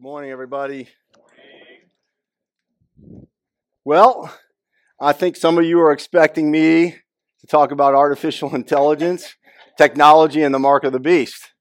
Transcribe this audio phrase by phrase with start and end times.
[0.00, 0.88] Good morning, everybody.
[3.84, 4.34] Well,
[4.98, 6.96] I think some of you are expecting me
[7.40, 9.34] to talk about artificial intelligence,
[9.76, 11.52] technology, and the mark of the beast.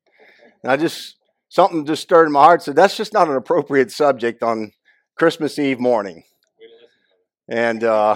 [0.64, 1.18] And I just,
[1.50, 4.72] something just stirred in my heart, said that's just not an appropriate subject on
[5.18, 6.24] Christmas Eve morning.
[7.50, 8.16] And uh,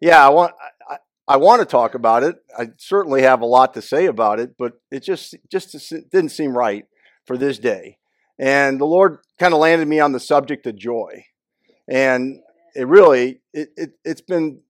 [0.00, 0.52] yeah, I want,
[0.90, 0.96] I,
[1.28, 2.38] I want to talk about it.
[2.58, 6.58] I certainly have a lot to say about it, but it just, just didn't seem
[6.58, 6.86] right
[7.24, 7.98] for this day.
[8.38, 11.24] And the Lord kind of landed me on the subject of joy.
[11.88, 12.40] And
[12.74, 14.60] it really, it, it, has been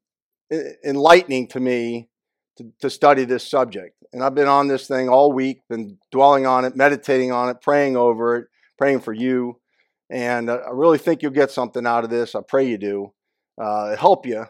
[0.84, 2.08] enlightening to me
[2.56, 3.96] to, to study this subject.
[4.12, 7.60] And I've been on this thing all week, been dwelling on it, meditating on it,
[7.60, 8.46] praying over it,
[8.78, 9.60] praying for you.
[10.10, 12.34] And I really think you'll get something out of this.
[12.34, 13.12] I pray you do.
[13.60, 14.44] Uh, help you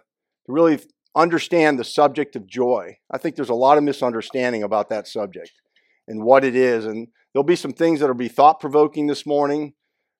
[0.46, 0.80] to really
[1.14, 2.98] understand the subject of joy.
[3.10, 5.52] I think there's a lot of misunderstanding about that subject
[6.08, 6.84] and what it is.
[6.86, 9.74] And There'll be some things that'll be thought provoking this morning,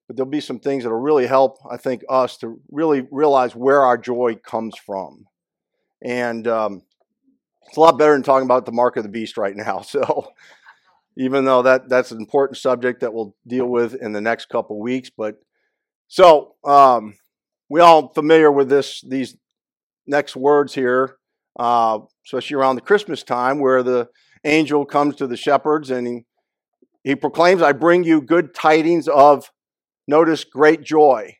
[0.09, 3.82] but there'll be some things that'll really help, I think, us to really realize where
[3.82, 5.26] our joy comes from.
[6.02, 6.82] And um,
[7.68, 9.82] it's a lot better than talking about the mark of the beast right now.
[9.88, 10.32] So,
[11.16, 14.80] even though that that's an important subject that we'll deal with in the next couple
[14.80, 15.37] weeks, but
[16.09, 17.15] so um,
[17.69, 19.37] we all familiar with this these
[20.09, 21.19] next words here,
[21.57, 24.09] uh, especially around the Christmas time, where the
[24.45, 26.24] angel comes to the shepherds and he
[27.04, 29.51] he proclaims, I bring you good tidings of,
[30.09, 31.36] notice, great joy.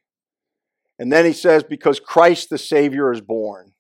[0.99, 3.73] And then he says, because Christ the Savior is born.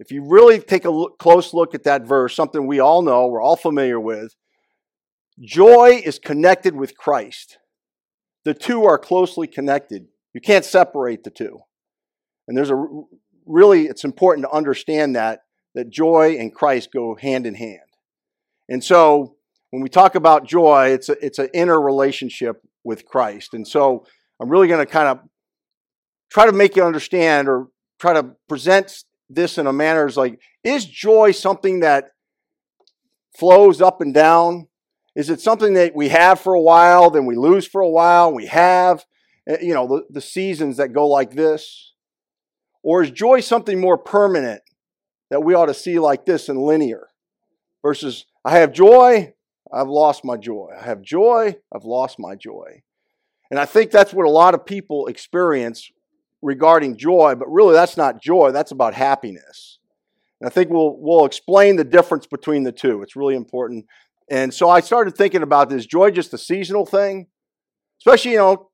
[0.00, 3.26] If you really take a look, close look at that verse, something we all know,
[3.26, 4.34] we're all familiar with,
[5.38, 7.58] joy is connected with Christ.
[8.44, 10.06] The two are closely connected.
[10.32, 11.58] You can't separate the two.
[12.46, 12.86] And there's a
[13.44, 15.40] really, it's important to understand that,
[15.74, 17.80] that joy and Christ go hand in hand.
[18.68, 19.36] And so,
[19.70, 23.54] when we talk about joy, it's a, it's an inner relationship with Christ.
[23.54, 24.06] And so
[24.40, 25.20] I'm really going to kind of
[26.30, 27.68] try to make you understand or
[28.00, 32.12] try to present this in a manner as like, is joy something that
[33.36, 34.68] flows up and down?
[35.14, 38.32] Is it something that we have for a while, then we lose for a while,
[38.32, 39.04] we have,
[39.46, 41.92] eh, you know, the, the seasons that go like this?
[42.82, 44.62] Or is joy something more permanent
[45.30, 47.08] that we ought to see like this and linear
[47.82, 49.34] versus I have joy,
[49.72, 50.70] I've lost my joy.
[50.78, 52.82] I have joy, I've lost my joy.
[53.50, 55.90] And I think that's what a lot of people experience
[56.42, 59.78] regarding joy, but really that's not joy, that's about happiness.
[60.40, 63.02] And I think we'll, we'll explain the difference between the two.
[63.02, 63.86] It's really important.
[64.30, 67.26] And so I started thinking about this joy just a seasonal thing?
[68.00, 68.70] Especially, you know,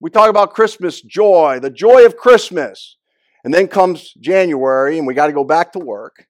[0.00, 2.96] we talk about Christmas joy, the joy of Christmas.
[3.44, 6.26] And then comes January and we got to go back to work.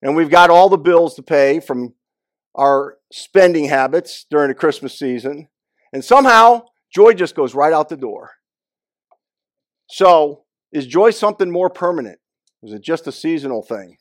[0.00, 1.94] And we've got all the bills to pay from
[2.54, 5.48] our spending habits during the Christmas season,
[5.92, 6.62] and somehow
[6.94, 8.32] joy just goes right out the door.
[9.88, 12.18] So, is joy something more permanent?
[12.62, 13.96] Is it just a seasonal thing?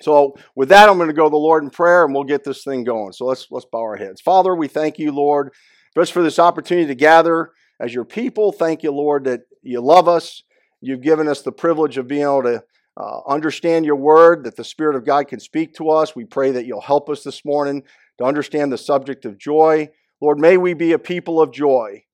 [0.00, 2.44] So, with that, I'm going to go to the Lord in prayer and we'll get
[2.44, 3.12] this thing going.
[3.12, 4.20] So, let's, let's bow our heads.
[4.20, 5.52] Father, we thank you, Lord,
[5.96, 8.52] just for this opportunity to gather as your people.
[8.52, 10.42] Thank you, Lord, that you love us.
[10.82, 12.62] You've given us the privilege of being able to
[12.96, 16.14] uh, understand your word, that the Spirit of God can speak to us.
[16.14, 17.84] We pray that you'll help us this morning
[18.18, 19.88] to understand the subject of joy.
[20.20, 22.04] Lord, may we be a people of joy,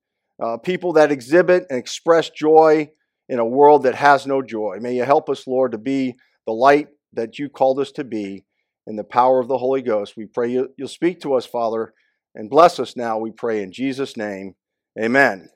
[0.42, 2.90] uh, people that exhibit and express joy
[3.28, 4.78] in a world that has no joy.
[4.80, 6.14] May you help us, Lord, to be
[6.46, 8.44] the light that you called us to be
[8.86, 10.16] in the power of the Holy Ghost.
[10.16, 11.92] We pray you, will speak to us, Father,
[12.34, 14.54] and bless us now, we pray in Jesus' name.
[14.98, 15.48] Amen.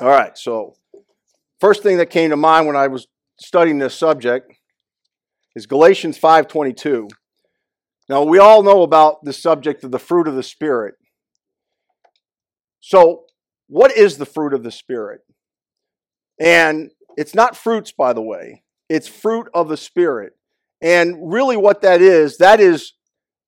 [0.00, 0.74] All right, so
[1.60, 3.06] first thing that came to mind when I was
[3.40, 4.52] studying this subject
[5.54, 7.08] is Galatians 5:22.
[8.08, 10.94] Now we all know about the subject of the fruit of the spirit.
[12.80, 13.24] So,
[13.68, 15.22] what is the fruit of the spirit?
[16.38, 18.62] And it's not fruits by the way.
[18.88, 20.34] It's fruit of the spirit.
[20.80, 22.92] And really what that is, that is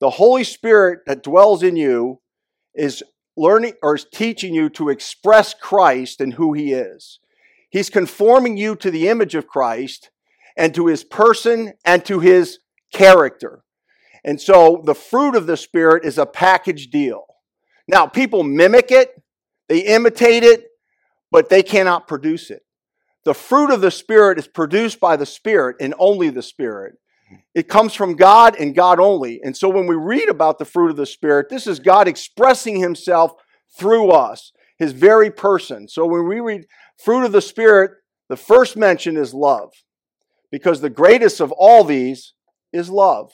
[0.01, 2.21] the Holy Spirit that dwells in you
[2.75, 3.03] is
[3.37, 7.21] learning or is teaching you to express Christ and who he is.
[7.71, 10.11] He's conforming you to the image of Christ
[10.57, 12.59] and to his person and to his
[12.93, 13.63] character.
[14.25, 17.25] And so the fruit of the Spirit is a package deal.
[17.87, 19.11] Now, people mimic it,
[19.69, 20.65] they imitate it,
[21.31, 22.63] but they cannot produce it.
[23.25, 26.95] The fruit of the Spirit is produced by the Spirit and only the Spirit.
[27.55, 29.41] It comes from God and God only.
[29.43, 32.81] And so when we read about the fruit of the Spirit, this is God expressing
[32.81, 33.33] Himself
[33.79, 35.89] through us, His very person.
[35.89, 36.67] So when we read
[36.99, 37.93] fruit of the Spirit,
[38.29, 39.73] the first mention is love,
[40.51, 42.35] because the greatest of all these
[42.73, 43.33] is love.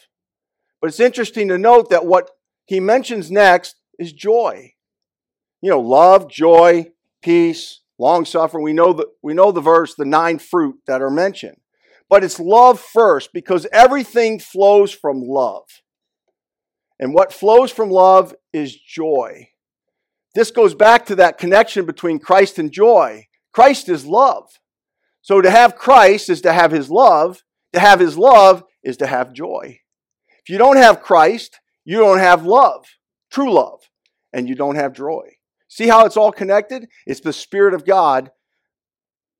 [0.80, 2.30] But it's interesting to note that what
[2.66, 4.74] he mentions next is joy.
[5.64, 8.62] you know, love, joy, peace, long suffering.
[8.62, 11.56] We know the, we know the verse, the nine fruit that are mentioned.
[12.10, 15.64] But it's love first because everything flows from love.
[17.00, 19.48] And what flows from love is joy.
[20.34, 23.26] This goes back to that connection between Christ and joy.
[23.54, 24.58] Christ is love.
[25.22, 27.44] So to have Christ is to have his love.
[27.72, 29.78] To have his love is to have joy.
[30.42, 32.84] If you don't have Christ, you don't have love,
[33.30, 33.80] true love,
[34.32, 35.36] and you don't have joy.
[35.68, 36.88] See how it's all connected?
[37.06, 38.30] It's the Spirit of God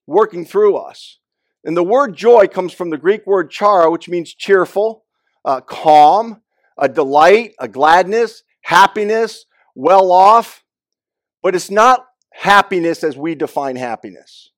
[0.07, 1.19] working through us.
[1.65, 5.05] And the word joy comes from the Greek word chara, which means cheerful,
[5.45, 6.43] uh, calm,
[6.79, 10.63] a delight, a gladness, happiness, well off.
[11.43, 14.51] But it's not happiness as we define happiness.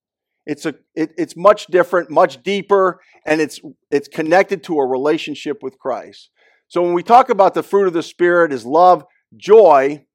[0.45, 5.63] It's, a, it, it's much different, much deeper, and it's, it's connected to a relationship
[5.63, 6.31] with Christ.
[6.69, 9.05] So when we talk about the fruit of the Spirit is love,
[9.37, 10.07] joy,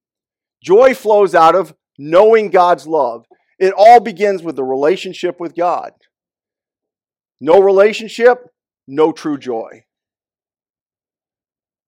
[0.62, 3.25] Joy flows out of knowing God's love.
[3.60, 5.92] It all begins with the relationship with God.
[7.40, 8.46] No relationship,
[8.88, 9.86] no true joy.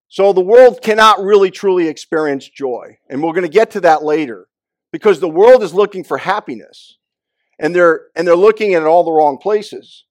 [0.07, 2.97] So the world cannot really truly experience joy.
[3.09, 4.47] And we're going to get to that later
[4.93, 6.97] because the world is looking for happiness.
[7.59, 10.05] And they're and they're looking at all the wrong places.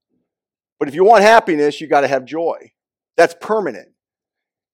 [0.78, 2.72] But if you want happiness, you got to have joy.
[3.16, 3.88] That's permanent.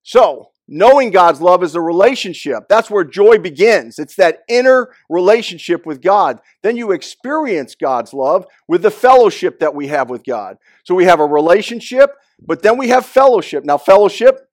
[0.03, 2.67] So, Knowing God's love is a relationship.
[2.69, 3.97] That's where joy begins.
[3.97, 6.41] It's that inner relationship with God.
[6.61, 10.57] Then you experience God's love with the fellowship that we have with God.
[10.83, 13.65] So we have a relationship, but then we have fellowship.
[13.65, 14.47] Now, fellowship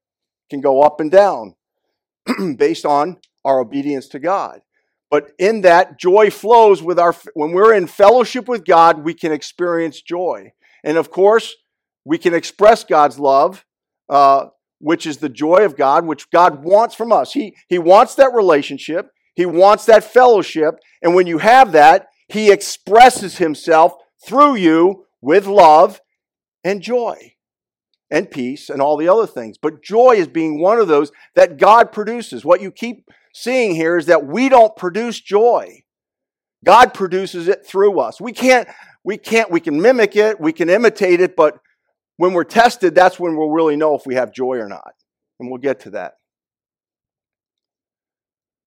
[0.49, 1.55] can go up and down
[2.56, 4.62] based on our obedience to God.
[5.17, 9.33] But in that, joy flows with our, when we're in fellowship with God, we can
[9.33, 10.53] experience joy.
[10.85, 11.55] And of course,
[12.05, 13.65] we can express God's love
[14.11, 14.49] uh,
[14.79, 17.33] which is the joy of God, which God wants from us.
[17.33, 20.75] He, he wants that relationship, He wants that fellowship.
[21.01, 23.95] And when you have that, He expresses Himself
[24.27, 26.03] through you with love
[26.62, 27.33] and joy
[28.11, 29.57] and peace and all the other things.
[29.57, 32.45] But joy is being one of those that God produces.
[32.45, 35.83] What you keep seeing here is that we don't produce joy.
[36.65, 38.19] God produces it through us.
[38.19, 38.67] We can't,
[39.05, 41.59] we can't, we can mimic it, we can imitate it, but
[42.17, 44.94] when we're tested, that's when we'll really know if we have joy or not.
[45.38, 46.15] And we'll get to that.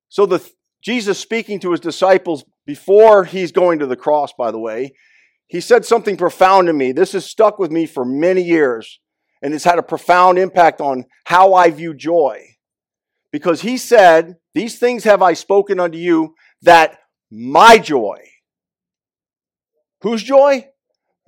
[0.07, 0.47] So the
[0.83, 4.93] Jesus speaking to his disciples before he's going to the cross, by the way,
[5.47, 6.91] he said something profound to me.
[6.91, 8.99] This has stuck with me for many years,
[9.41, 12.48] and it's had a profound impact on how I view joy.
[13.31, 16.99] Because he said, These things have I spoken unto you, that
[17.31, 18.19] my joy.
[20.01, 20.69] Whose joy?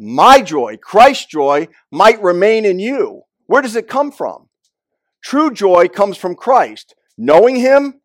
[0.01, 3.21] my joy, Christ's joy, might remain in you.
[3.45, 4.49] Where does it come from?
[5.23, 8.01] True joy comes from Christ, knowing Him,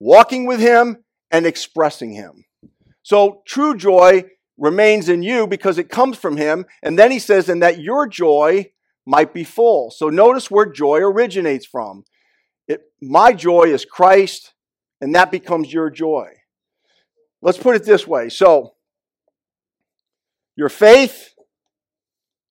[0.00, 2.46] walking with Him, and expressing Him.
[3.02, 4.24] So true joy
[4.56, 6.64] remains in you because it comes from Him.
[6.82, 8.72] And then He says, and that your joy
[9.04, 9.90] might be full.
[9.90, 12.04] So notice where joy originates from.
[12.68, 14.52] It, my joy is Christ,
[15.00, 16.30] and that becomes your joy.
[17.42, 18.28] Let's put it this way.
[18.28, 18.74] So,
[20.56, 21.34] your faith,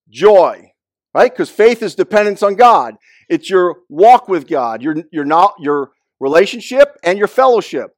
[0.09, 0.71] joy,
[1.13, 1.31] right?
[1.31, 2.95] Because faith is dependence on God.
[3.27, 7.95] It's your walk with God, your, your, not, your relationship and your fellowship.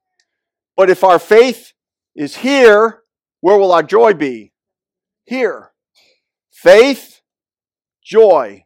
[0.76, 1.72] But if our faith
[2.16, 3.02] is here,
[3.40, 4.52] where will our joy be?
[5.24, 5.72] Here.
[6.50, 7.20] Faith,
[8.02, 8.64] joy.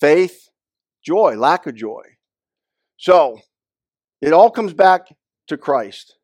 [0.00, 0.50] Faith,
[1.02, 2.02] joy, lack of joy.
[3.04, 3.40] So,
[4.22, 5.14] it all comes back
[5.48, 6.16] to Christ.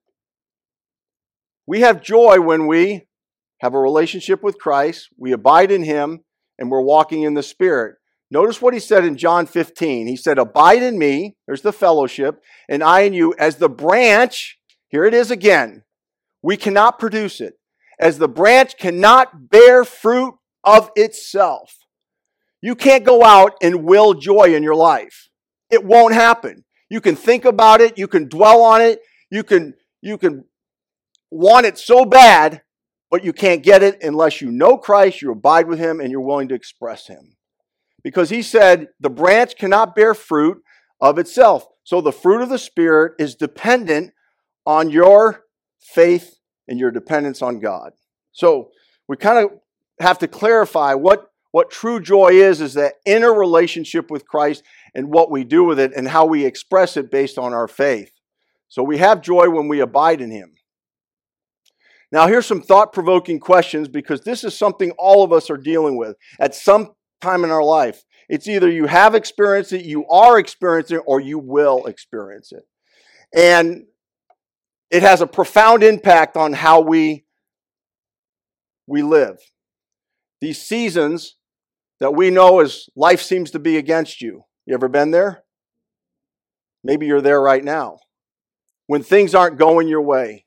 [1.67, 3.07] We have joy when we
[3.61, 6.21] have a relationship with Christ, we abide in Him,
[6.59, 7.97] and we're walking in the Spirit.
[8.31, 10.07] Notice what he said in John 15.
[10.07, 14.59] He said, Abide in me, there's the fellowship, and I in you, as the branch,
[14.89, 15.83] here it is again,
[16.43, 17.59] we cannot produce it.
[18.01, 20.33] As the branch cannot bear fruit
[20.65, 21.77] of itself.
[22.63, 25.29] You can't go out and will joy in your life.
[25.69, 26.65] It won't happen.
[26.91, 30.45] You can think about it, you can dwell on it, you can, you can
[31.31, 32.63] want it so bad,
[33.11, 36.21] but you can't get it unless you know Christ, you abide with him, and you're
[36.21, 37.37] willing to express him.
[38.03, 40.63] Because he said, the branch cannot bear fruit
[41.01, 41.67] of itself.
[41.85, 44.13] So the fruit of the Spirit is dependent
[44.67, 45.45] on your
[45.81, 47.93] faith and your dependence on God.
[48.33, 48.71] So
[49.09, 49.51] we kind of
[49.99, 54.63] have to clarify what, what true joy is, is that inner relationship with Christ
[54.95, 58.13] and what we do with it and how we express it based on our faith.
[58.69, 60.55] So we have joy when we abide in Him.
[62.13, 65.97] Now, here's some thought provoking questions because this is something all of us are dealing
[65.97, 68.03] with at some time in our life.
[68.29, 72.63] It's either you have experienced it, you are experiencing it, or you will experience it.
[73.35, 73.85] And
[74.91, 77.25] it has a profound impact on how we,
[78.87, 79.39] we live.
[80.41, 81.37] These seasons
[82.01, 84.45] that we know as life seems to be against you.
[84.71, 85.43] You ever been there?
[86.85, 87.99] Maybe you're there right now.
[88.87, 90.47] When things aren't going your way,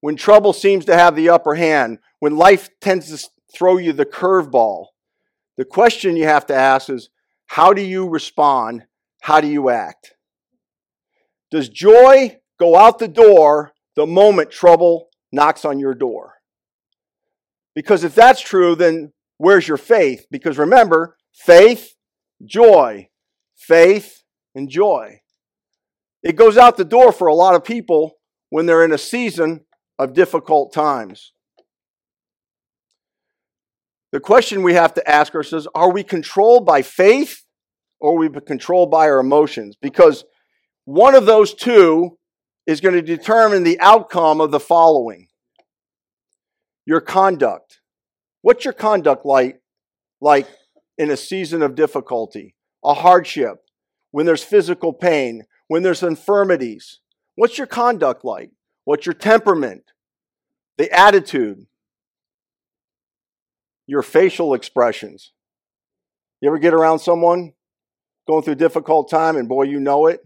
[0.00, 4.04] when trouble seems to have the upper hand, when life tends to throw you the
[4.04, 4.86] curveball,
[5.56, 7.08] the question you have to ask is
[7.46, 8.82] how do you respond?
[9.22, 10.14] How do you act?
[11.52, 16.32] Does joy go out the door the moment trouble knocks on your door?
[17.76, 20.26] Because if that's true, then where's your faith?
[20.32, 21.94] Because remember, faith,
[22.44, 23.08] joy,
[23.54, 24.22] faith,
[24.54, 25.20] and joy.
[26.22, 28.12] It goes out the door for a lot of people
[28.48, 29.64] when they're in a season
[29.98, 31.32] of difficult times.
[34.12, 37.42] The question we have to ask ourselves are we controlled by faith
[38.00, 39.76] or are we controlled by our emotions?
[39.80, 40.24] Because
[40.84, 42.16] one of those two
[42.66, 45.28] is going to determine the outcome of the following
[46.86, 47.80] your conduct.
[48.42, 49.60] What's your conduct like,
[50.20, 50.46] like
[50.98, 53.64] in a season of difficulty, a hardship,
[54.10, 57.00] when there's physical pain, when there's infirmities?
[57.34, 58.50] What's your conduct like?
[58.84, 59.92] What's your temperament?
[60.78, 61.66] The attitude?
[63.86, 65.32] Your facial expressions.
[66.40, 67.54] You ever get around someone
[68.26, 70.20] going through a difficult time and boy, you know it?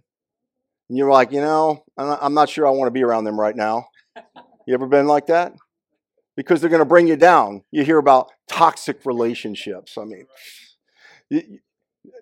[0.89, 3.55] And you're like, you know, I'm not sure I want to be around them right
[3.55, 3.87] now.
[4.67, 5.53] You ever been like that?
[6.39, 7.65] Because they're going to bring you down.
[7.73, 9.99] You hear about toxic relationships.
[9.99, 11.59] I mean,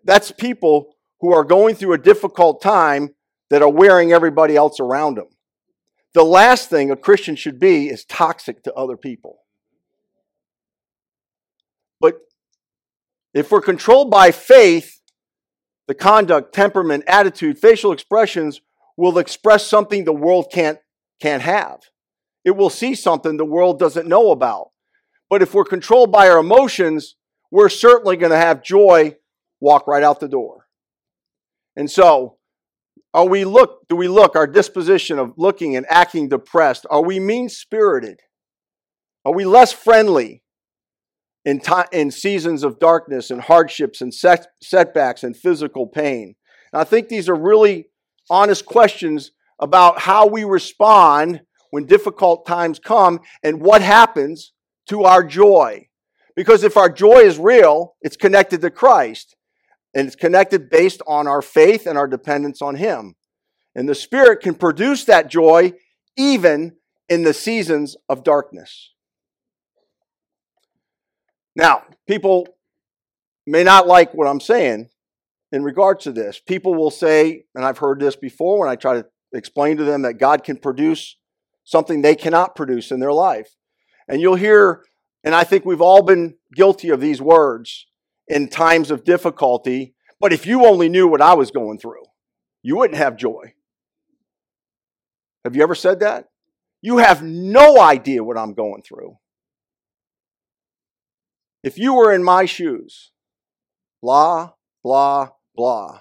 [0.05, 3.15] that's people who are going through a difficult time
[3.51, 5.27] that are wearing everybody else around them.
[6.15, 9.41] The last thing a Christian should be is toxic to other people.
[12.01, 12.15] But
[13.35, 15.03] if we're controlled by faith,
[15.89, 18.63] the conduct, temperament, attitude, facial expressions
[18.97, 20.79] will express something the world can't,
[21.21, 21.81] can't have.
[22.47, 24.71] It will see something the world doesn't know about.
[25.29, 27.17] But if we're controlled by our emotions,
[27.51, 29.17] we're certainly going to have joy
[29.61, 30.67] walk right out the door.
[31.75, 32.37] And so,
[33.13, 37.19] are we look, do we look, our disposition of looking and acting depressed, are we
[37.19, 38.21] mean spirited?
[39.25, 40.45] Are we less friendly
[41.45, 46.37] in, time, in seasons of darkness and hardships and set, setbacks and physical pain?
[46.73, 47.89] And I think these are really
[48.31, 54.53] honest questions about how we respond when difficult times come and what happens
[54.89, 55.89] to our joy.
[56.35, 59.37] Because if our joy is real, it's connected to Christ.
[59.95, 63.17] And it's connected based on our faith and our dependence on Him.
[63.75, 65.73] And the Spirit can produce that joy
[66.17, 66.77] even
[67.09, 68.93] in the seasons of darkness.
[71.55, 72.47] Now, people
[73.47, 74.91] may not like what I'm saying
[75.53, 76.39] in regards to this.
[76.39, 80.03] People will say, and I've heard this before when I try to explain to them
[80.03, 81.17] that God can produce
[81.67, 83.57] something they cannot produce in their life.
[84.09, 84.85] And you'll hear,
[85.23, 87.87] and I think we've all been guilty of these words
[88.29, 89.95] in times of difficulty.
[90.19, 92.05] But if you only knew what I was going through,
[92.63, 93.53] you wouldn't have joy.
[95.45, 96.29] Have you ever said that?
[96.81, 99.19] You have no idea what I'm going through.
[101.65, 103.11] If you were in my shoes,
[104.01, 104.51] blah,
[104.85, 106.01] blah, blah.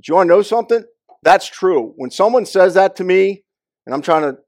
[0.00, 0.84] Do you want to know something?
[1.22, 1.92] That's true.
[1.96, 3.44] When someone says that to me,
[3.84, 4.38] and I'm trying to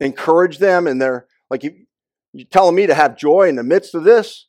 [0.00, 1.86] encourage them, and they're like, you,
[2.32, 4.46] you're telling me to have joy in the midst of this,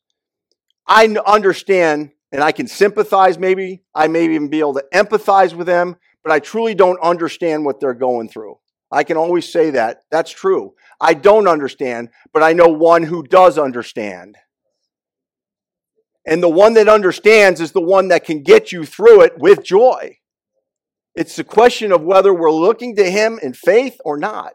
[0.88, 3.84] I understand and I can sympathize maybe.
[3.94, 7.80] I may even be able to empathize with them, but I truly don't understand what
[7.80, 8.58] they're going through.
[8.92, 10.02] I can always say that.
[10.12, 10.74] That's true.
[11.00, 14.36] I don't understand, but I know one who does understand.
[16.26, 19.64] And the one that understands is the one that can get you through it with
[19.64, 20.18] joy.
[21.16, 24.54] It's the question of whether we're looking to Him in faith or not.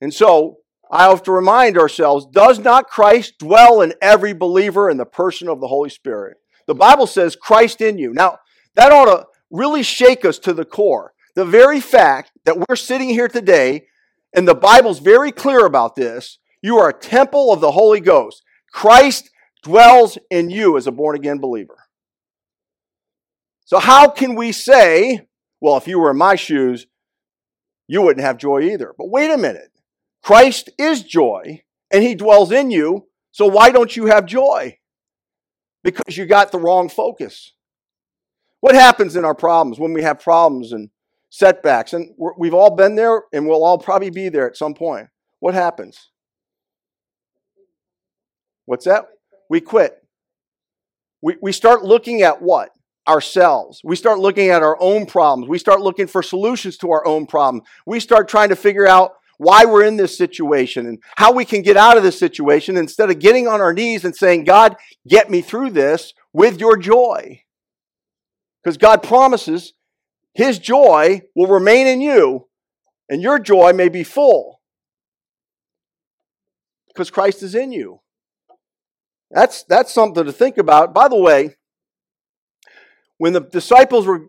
[0.00, 0.58] And so
[0.90, 5.48] I have to remind ourselves does not Christ dwell in every believer in the person
[5.48, 6.36] of the Holy Spirit?
[6.66, 8.12] The Bible says Christ in you.
[8.12, 8.38] Now,
[8.74, 11.12] that ought to really shake us to the core.
[11.34, 13.86] The very fact that we're sitting here today,
[14.34, 18.42] and the Bible's very clear about this, you are a temple of the Holy Ghost.
[18.72, 19.30] Christ
[19.62, 21.76] dwells in you as a born again believer.
[23.64, 25.26] So, how can we say,
[25.60, 26.86] well, if you were in my shoes,
[27.88, 28.94] you wouldn't have joy either?
[28.96, 29.70] But wait a minute.
[30.26, 34.76] Christ is joy, and he dwells in you, so why don't you have joy?
[35.86, 37.52] because you got the wrong focus.
[38.58, 40.90] What happens in our problems when we have problems and
[41.30, 41.92] setbacks?
[41.92, 45.06] And we've all been there and we'll all probably be there at some point.
[45.38, 46.10] What happens?
[48.64, 49.06] What's that?
[49.48, 49.96] We quit.
[51.22, 52.70] We, we start looking at what?
[53.08, 53.80] ourselves.
[53.84, 55.48] We start looking at our own problems.
[55.48, 57.68] We start looking for solutions to our own problems.
[57.86, 61.62] We start trying to figure out why we're in this situation and how we can
[61.62, 64.76] get out of this situation instead of getting on our knees and saying, God,
[65.06, 67.42] get me through this with your joy.
[68.62, 69.74] Because God promises
[70.34, 72.46] his joy will remain in you
[73.08, 74.60] and your joy may be full
[76.88, 78.00] because Christ is in you.
[79.30, 80.94] That's, that's something to think about.
[80.94, 81.56] By the way,
[83.18, 84.26] when the disciples were,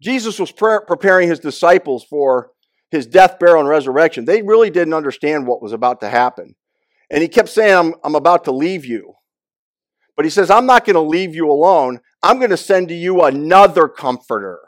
[0.00, 2.50] Jesus was preparing his disciples for
[2.90, 6.54] his death, burial, and resurrection, they really didn't understand what was about to happen.
[7.10, 9.14] And he kept saying, I'm, I'm about to leave you.
[10.16, 12.00] But he says, I'm not going to leave you alone.
[12.22, 14.58] I'm going to send to you another comforter.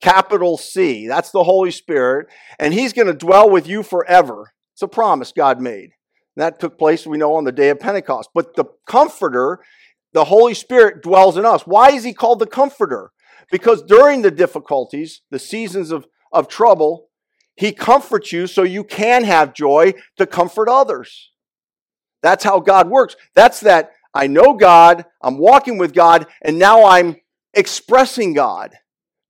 [0.00, 1.08] Capital C.
[1.08, 2.28] That's the Holy Spirit.
[2.58, 4.52] And he's going to dwell with you forever.
[4.74, 5.90] It's a promise God made.
[6.36, 8.30] And that took place, we know, on the day of Pentecost.
[8.32, 9.58] But the comforter,
[10.12, 11.62] the Holy Spirit, dwells in us.
[11.62, 13.10] Why is he called the comforter?
[13.50, 17.07] Because during the difficulties, the seasons of, of trouble,
[17.58, 21.32] he comforts you so you can have joy to comfort others.
[22.22, 23.16] That's how God works.
[23.34, 27.16] That's that I know God, I'm walking with God, and now I'm
[27.52, 28.74] expressing God,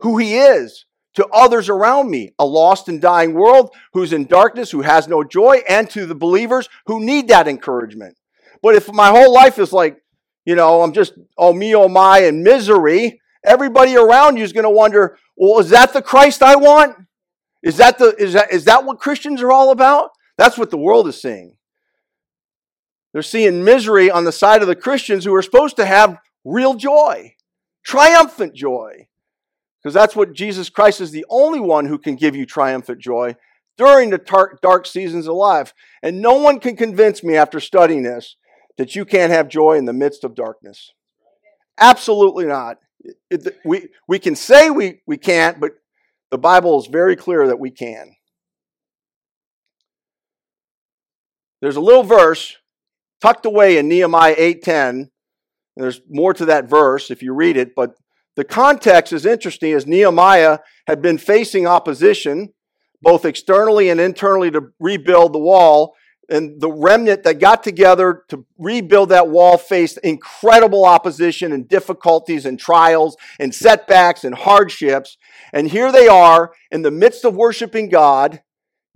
[0.00, 4.70] who He is to others around me, a lost and dying world who's in darkness,
[4.70, 8.14] who has no joy, and to the believers who need that encouragement.
[8.62, 9.96] But if my whole life is like,
[10.44, 14.64] you know, I'm just, oh me, oh my, and misery, everybody around you is going
[14.64, 16.94] to wonder, well, is that the Christ I want?
[17.62, 20.10] Is that, the, is, that, is that what Christians are all about?
[20.36, 21.56] That's what the world is seeing.
[23.12, 26.74] They're seeing misery on the side of the Christians who are supposed to have real
[26.74, 27.34] joy,
[27.82, 29.08] triumphant joy.
[29.82, 33.36] Because that's what Jesus Christ is the only one who can give you triumphant joy
[33.76, 35.72] during the tar- dark seasons of life.
[36.02, 38.36] And no one can convince me after studying this
[38.76, 40.92] that you can't have joy in the midst of darkness.
[41.78, 42.78] Absolutely not.
[43.00, 45.72] It, it, we, we can say we, we can't, but
[46.30, 48.14] the Bible is very clear that we can.
[51.60, 52.56] There's a little verse
[53.20, 55.10] tucked away in Nehemiah 8:10.
[55.76, 57.94] There's more to that verse if you read it, but
[58.36, 62.54] the context is interesting as Nehemiah had been facing opposition
[63.00, 65.94] both externally and internally to rebuild the wall
[66.28, 72.44] and the remnant that got together to rebuild that wall faced incredible opposition and difficulties
[72.44, 75.16] and trials and setbacks and hardships.
[75.52, 78.42] And here they are in the midst of worshiping God,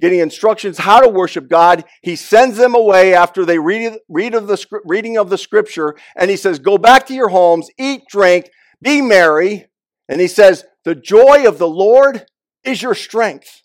[0.00, 1.84] getting instructions how to worship God.
[2.02, 6.30] He sends them away after they read, read of the reading of the scripture, and
[6.30, 8.50] he says, "Go back to your homes, eat, drink,
[8.82, 9.68] be merry."
[10.08, 12.26] And he says, "The joy of the Lord
[12.64, 13.62] is your strength."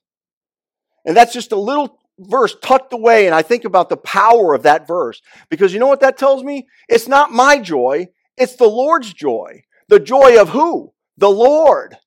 [1.05, 4.63] And that's just a little verse tucked away, and I think about the power of
[4.63, 5.21] that verse.
[5.49, 6.67] Because you know what that tells me?
[6.87, 9.63] It's not my joy, it's the Lord's joy.
[9.89, 10.93] The joy of who?
[11.17, 11.97] The Lord.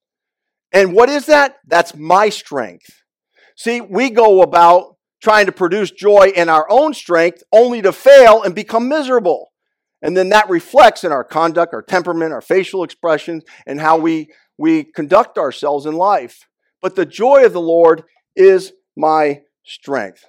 [0.71, 1.57] And what is that?
[1.67, 3.01] That's my strength.
[3.55, 8.43] See, we go about trying to produce joy in our own strength only to fail
[8.43, 9.51] and become miserable.
[10.01, 14.29] And then that reflects in our conduct, our temperament, our facial expressions, and how we,
[14.57, 16.47] we conduct ourselves in life.
[16.81, 18.03] But the joy of the Lord
[18.35, 20.25] is my strength.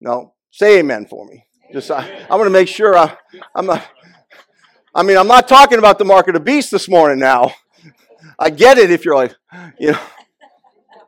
[0.00, 1.44] No, say amen for me.
[1.72, 3.16] Just I, am going to make sure I,
[3.54, 3.86] I'm not.
[4.94, 7.18] I mean, I'm not talking about the mark of the beast this morning.
[7.18, 7.52] Now,
[8.38, 8.90] I get it.
[8.90, 9.34] If you're like,
[9.78, 10.00] you know,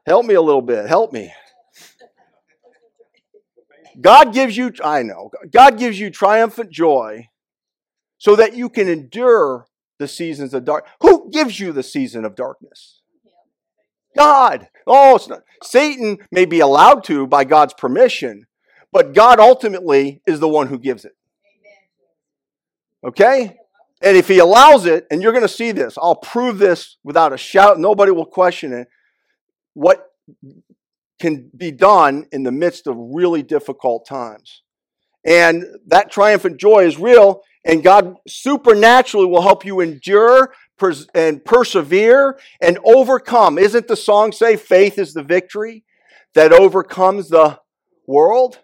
[0.07, 0.87] help me a little bit.
[0.87, 1.33] Help me.
[4.01, 4.73] God gives you.
[4.85, 5.31] I know.
[5.51, 7.29] God gives you triumphant joy,
[8.19, 9.67] so that you can endure
[9.99, 10.87] the seasons of dark.
[11.01, 13.01] Who gives you the season of darkness?
[14.17, 14.69] God.
[14.87, 15.43] Oh, it's not.
[15.63, 18.47] Satan may be allowed to by God's permission,
[18.93, 21.13] but God ultimately is the one who gives it.
[23.05, 23.57] Okay?
[24.01, 27.33] And if he allows it, and you're going to see this, I'll prove this without
[27.33, 28.89] a shout, nobody will question it.
[29.75, 30.07] What
[31.19, 34.63] can be done in the midst of really difficult times.
[35.25, 40.53] And that triumphant joy is real, and God supernaturally will help you endure
[41.15, 43.59] and persevere and overcome.
[43.59, 45.85] Isn't the song say faith is the victory
[46.35, 47.61] that overcomes the
[48.07, 48.61] world?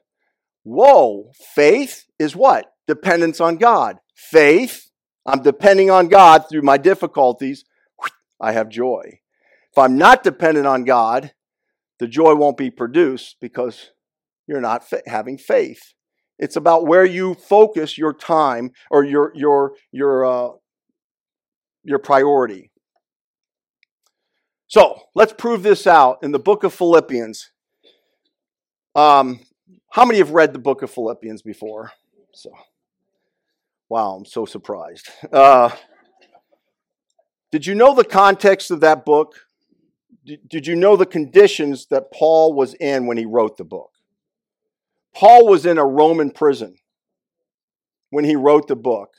[0.62, 2.72] Whoa, faith is what?
[2.86, 3.98] Dependence on God.
[4.14, 4.90] Faith,
[5.26, 7.64] I'm depending on God through my difficulties.
[8.40, 9.20] I have joy.
[9.72, 11.32] If I'm not dependent on God,
[11.98, 13.90] the joy won't be produced because
[14.46, 15.94] you're not having faith.
[16.38, 20.48] It's about where you focus your time or your your your uh,
[21.84, 22.70] your priority.
[24.66, 27.50] So let's prove this out in the book of Philippians.
[28.94, 29.40] Um,
[29.90, 31.92] how many have read the book of Philippians before?
[32.32, 32.50] So,
[33.88, 35.08] wow, I'm so surprised.
[35.32, 35.70] Uh,
[37.52, 39.46] Did you know the context of that book?
[40.24, 43.92] Did you know the conditions that Paul was in when he wrote the book?
[45.14, 46.74] Paul was in a Roman prison
[48.10, 49.10] when he wrote the book.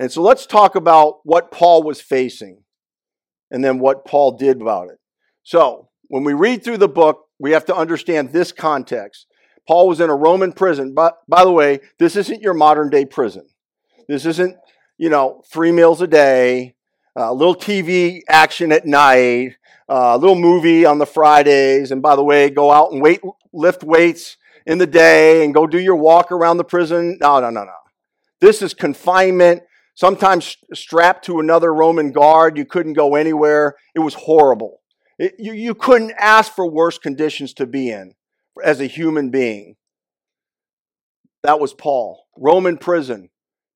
[0.00, 2.62] And so let's talk about what Paul was facing
[3.50, 4.98] and then what Paul did about it.
[5.42, 9.26] So, when we read through the book, we have to understand this context.
[9.68, 10.94] Paul was in a Roman prison.
[10.94, 13.46] But by the way, this isn't your modern day prison.
[14.08, 14.56] This isn't,
[14.96, 16.76] you know, three meals a day,
[17.14, 21.92] a little TV action at night, a little movie on the Fridays.
[21.92, 23.20] And by the way, go out and wait,
[23.52, 27.18] lift weights in the day and go do your walk around the prison.
[27.20, 27.76] No, no, no, no.
[28.40, 29.62] This is confinement,
[30.00, 32.56] sometimes strapped to another Roman guard.
[32.56, 33.76] You couldn't go anywhere.
[33.94, 34.80] It was horrible.
[35.18, 38.14] It, you, you couldn't ask for worse conditions to be in
[38.64, 39.76] as a human being.
[41.42, 42.24] That was Paul.
[42.34, 43.28] Roman prison.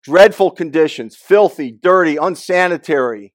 [0.02, 3.34] Dreadful conditions, filthy, dirty, unsanitary.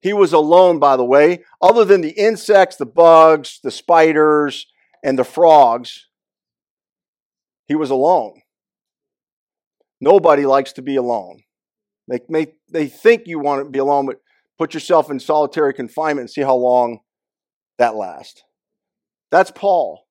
[0.00, 1.44] He was alone, by the way.
[1.62, 4.66] Other than the insects, the bugs, the spiders,
[5.04, 6.06] and the frogs,
[7.66, 8.42] he was alone.
[10.00, 11.42] Nobody likes to be alone.
[12.08, 14.20] They, may, they think you want to be alone, but
[14.58, 17.00] put yourself in solitary confinement and see how long
[17.78, 18.42] that lasts.
[19.30, 20.06] That's Paul.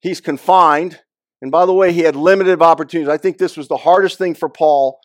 [0.00, 1.00] He's confined.
[1.40, 3.08] And by the way, he had limited opportunities.
[3.08, 4.98] I think this was the hardest thing for Paul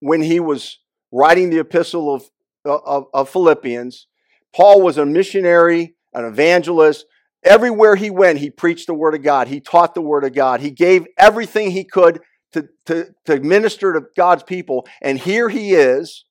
[0.00, 0.78] when he was
[1.10, 2.24] writing the epistle of,
[2.64, 4.06] of, of Philippians.
[4.54, 7.06] Paul was a missionary, an evangelist.
[7.44, 9.48] Everywhere he went, he preached the word of God.
[9.48, 10.60] He taught the word of God.
[10.60, 12.20] He gave everything he could
[12.52, 14.86] to, to, to minister to God's people.
[15.00, 16.24] And here he is.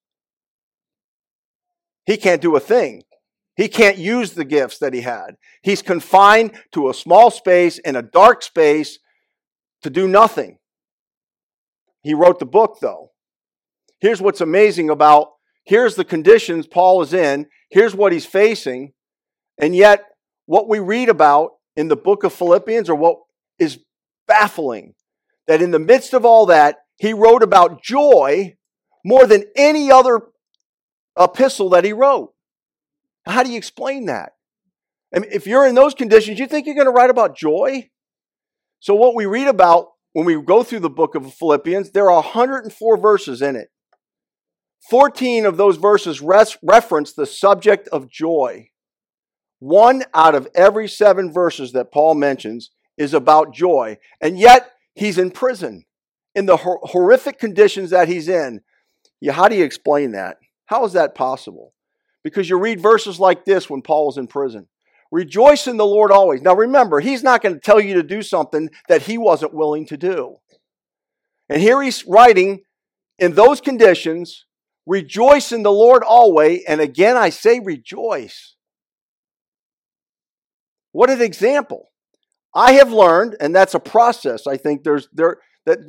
[2.05, 3.03] He can't do a thing.
[3.55, 5.35] He can't use the gifts that he had.
[5.61, 8.99] He's confined to a small space in a dark space
[9.83, 10.57] to do nothing.
[12.01, 13.11] He wrote the book, though.
[13.99, 18.93] Here's what's amazing about here's the conditions Paul is in, here's what he's facing,
[19.59, 20.03] and yet
[20.47, 23.17] what we read about in the book of Philippians or what
[23.59, 23.79] is
[24.27, 24.95] baffling
[25.51, 28.55] that in the midst of all that, he wrote about joy
[29.03, 30.21] more than any other
[31.19, 32.33] epistle that he wrote.
[33.25, 34.31] How do you explain that?
[35.13, 37.89] I mean, if you're in those conditions, you think you're going to write about joy?
[38.79, 42.21] So, what we read about when we go through the book of Philippians, there are
[42.21, 43.67] 104 verses in it.
[44.89, 48.69] 14 of those verses res- reference the subject of joy.
[49.59, 53.97] One out of every seven verses that Paul mentions is about joy.
[54.21, 55.85] And yet, he's in prison
[56.35, 58.61] in the hor- horrific conditions that he's in.
[59.19, 60.37] Yeah, how do you explain that?
[60.65, 61.73] How is that possible?
[62.23, 64.67] Because you read verses like this when Paul was in prison.
[65.11, 66.41] Rejoice in the Lord always.
[66.41, 69.85] Now remember, he's not going to tell you to do something that he wasn't willing
[69.87, 70.37] to do.
[71.49, 72.61] And here he's writing
[73.19, 74.45] in those conditions,
[74.85, 76.63] rejoice in the Lord always.
[76.67, 78.55] And again, I say rejoice.
[80.93, 81.90] What an example.
[82.53, 84.47] I have learned, and that's a process.
[84.47, 85.79] I think there's there that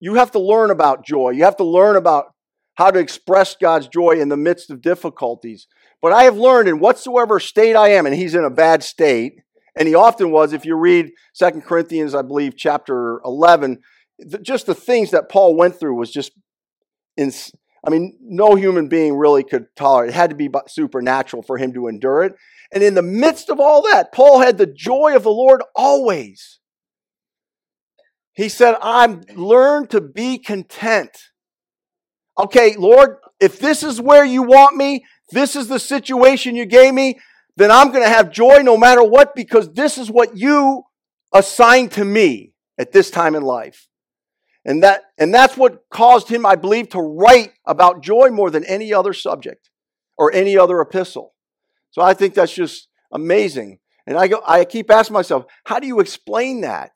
[0.00, 1.30] you have to learn about joy.
[1.30, 2.26] You have to learn about
[2.74, 5.66] how to express God's joy in the midst of difficulties.
[6.02, 9.40] But I have learned in whatsoever state I am, and he's in a bad state,
[9.76, 13.80] and he often was, if you read Second Corinthians, I believe, chapter 11,
[14.42, 16.32] just the things that Paul went through was just,
[17.16, 17.32] in,
[17.86, 20.12] I mean, no human being really could tolerate it.
[20.12, 22.34] It had to be supernatural for him to endure it.
[22.74, 26.58] And in the midst of all that, Paul had the joy of the Lord always.
[28.34, 31.16] He said, I've learned to be content
[32.38, 36.94] okay, Lord, if this is where you want me, this is the situation you gave
[36.94, 37.18] me,
[37.56, 40.82] then I'm going to have joy no matter what because this is what you
[41.32, 43.88] assigned to me at this time in life.
[44.64, 48.64] And that and that's what caused him, I believe, to write about joy more than
[48.64, 49.68] any other subject
[50.16, 51.33] or any other epistle.
[51.94, 53.78] So I think that's just amazing.
[54.04, 56.90] And I go I keep asking myself, how do you explain that?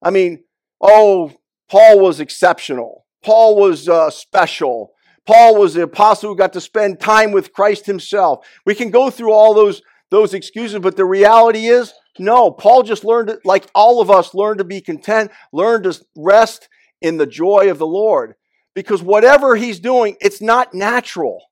[0.00, 0.44] I mean,
[0.80, 1.32] oh,
[1.68, 3.04] Paul was exceptional.
[3.24, 4.92] Paul was uh, special.
[5.26, 8.46] Paul was the apostle who got to spend time with Christ himself.
[8.64, 13.04] We can go through all those, those excuses, but the reality is, no, Paul just
[13.04, 16.68] learned, like all of us, learned to be content, learned to rest
[17.00, 18.34] in the joy of the Lord.
[18.72, 21.42] Because whatever he's doing, it's not natural.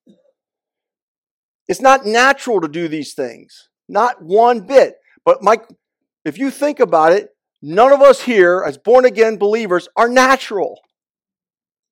[1.72, 3.70] It's not natural to do these things.
[3.88, 4.96] Not one bit.
[5.24, 5.64] But Mike,
[6.22, 7.30] if you think about it,
[7.62, 10.78] none of us here as born again believers are natural.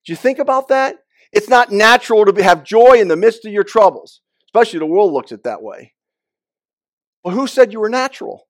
[0.04, 0.96] Do you think about that?
[1.32, 5.14] It's not natural to have joy in the midst of your troubles, especially the world
[5.14, 5.94] looks at that way.
[7.24, 8.48] But who said you were natural?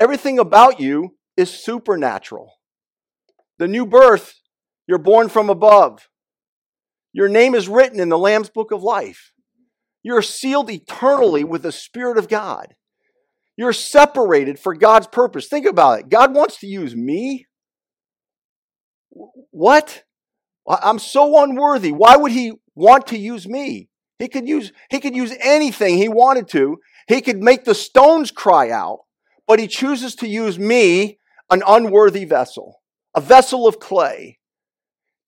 [0.00, 2.54] Everything about you is supernatural.
[3.58, 4.32] The new birth,
[4.86, 6.08] you're born from above.
[7.12, 9.32] Your name is written in the Lamb's book of life.
[10.04, 12.74] You're sealed eternally with the Spirit of God.
[13.56, 15.48] You're separated for God's purpose.
[15.48, 16.08] Think about it.
[16.10, 17.46] God wants to use me.
[19.50, 20.04] What?
[20.68, 21.90] I'm so unworthy.
[21.90, 23.88] Why would he want to use me?
[24.18, 26.78] He could use he could use anything he wanted to.
[27.08, 29.00] He could make the stones cry out,
[29.46, 31.18] but he chooses to use me,
[31.50, 32.80] an unworthy vessel,
[33.14, 34.38] a vessel of clay.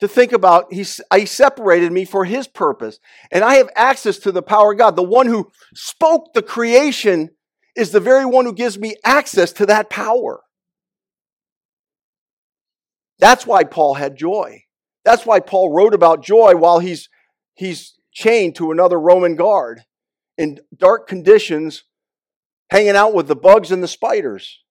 [0.01, 2.99] To think about, he, he separated me for his purpose.
[3.33, 4.95] And I have access to the power of God.
[4.95, 7.31] The one who spoke the creation
[7.75, 10.43] is the very one who gives me access to that power.
[13.19, 14.65] That's why Paul had joy.
[15.05, 17.09] That's why Paul wrote about joy while he's,
[17.55, 19.83] he's chained to another Roman guard
[20.37, 21.85] in dark conditions,
[22.71, 24.63] hanging out with the bugs and the spiders.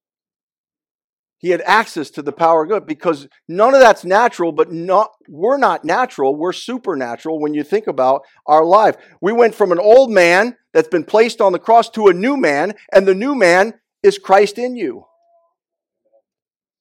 [1.46, 5.12] He had access to the power of God because none of that's natural, but not,
[5.30, 6.36] we're not natural.
[6.36, 8.96] We're supernatural when you think about our life.
[9.22, 12.36] We went from an old man that's been placed on the cross to a new
[12.36, 15.06] man, and the new man is Christ in you.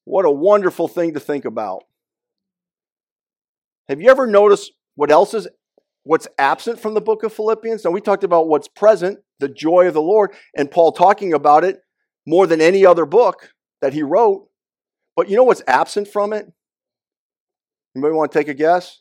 [0.07, 1.83] What a wonderful thing to think about.
[3.91, 5.47] Have you ever noticed what else is
[6.05, 7.85] what's absent from the book of Philippians?
[7.85, 11.65] Now, we talked about what's present, the joy of the Lord, and Paul talking about
[11.65, 11.81] it
[12.27, 13.51] more than any other book
[13.83, 14.49] that he wrote.
[15.17, 16.51] But you know what's absent from it?
[17.95, 19.01] Anybody want to take a guess?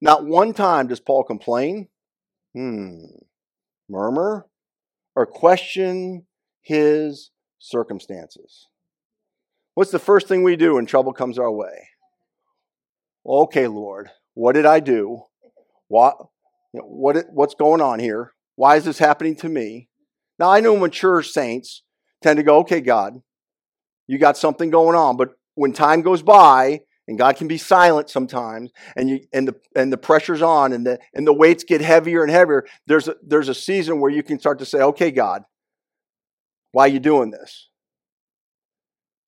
[0.00, 1.88] Not one time does Paul complain,
[2.54, 3.04] hmm,
[3.88, 4.46] murmur,
[5.16, 6.26] or question
[6.62, 8.68] his circumstances.
[9.74, 11.88] What's the first thing we do when trouble comes our way?
[13.26, 15.22] Okay, Lord, what did I do?
[15.88, 16.16] What,
[16.72, 18.32] you know, what, what's going on here?
[18.56, 19.88] Why is this happening to me?
[20.38, 21.82] Now, I know mature saints
[22.22, 23.22] tend to go, okay, God,
[24.06, 25.16] you got something going on.
[25.16, 29.54] But when time goes by, and God can be silent sometimes, and you and the
[29.76, 32.64] and the pressure's on, and the and the weights get heavier and heavier.
[32.86, 35.42] There's a, there's a season where you can start to say, "Okay, God,
[36.72, 37.68] why are you doing this?"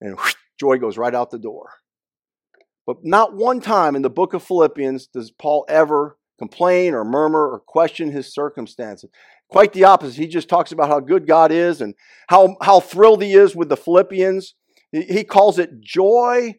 [0.01, 1.71] And whoosh, joy goes right out the door.
[2.87, 7.49] But not one time in the book of Philippians does Paul ever complain or murmur
[7.49, 9.11] or question his circumstances.
[9.49, 10.17] Quite the opposite.
[10.17, 11.95] He just talks about how good God is and
[12.29, 14.55] how, how thrilled he is with the Philippians.
[15.05, 16.57] He calls it joy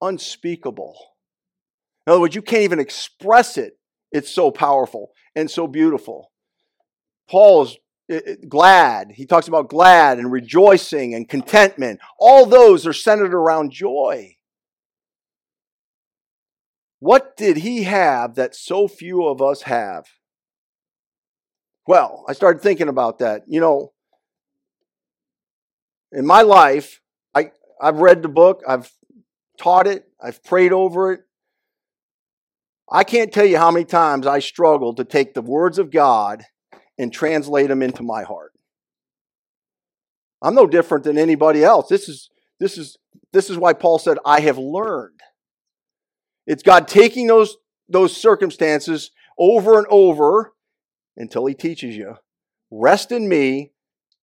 [0.00, 0.96] unspeakable.
[2.06, 3.78] In other words, you can't even express it.
[4.12, 6.30] It's so powerful and so beautiful.
[7.28, 7.76] Paul is
[8.48, 9.12] glad.
[9.12, 12.00] He talks about glad and rejoicing and contentment.
[12.18, 14.36] All those are centered around joy.
[16.98, 20.06] What did he have that so few of us have?
[21.86, 23.42] Well, I started thinking about that.
[23.46, 23.92] You know,
[26.10, 27.00] in my life,
[27.80, 28.90] I've read the book, I've
[29.58, 31.20] taught it, I've prayed over it.
[32.90, 36.44] I can't tell you how many times I struggled to take the words of God
[36.98, 38.52] and translate them into my heart.
[40.40, 41.88] I'm no different than anybody else.
[41.88, 42.96] This is this is
[43.32, 45.20] this is why Paul said, I have learned.
[46.46, 47.56] It's God taking those,
[47.88, 50.54] those circumstances over and over
[51.16, 52.16] until He teaches you.
[52.70, 53.72] Rest in me,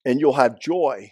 [0.06, 1.12] and you'll have joy.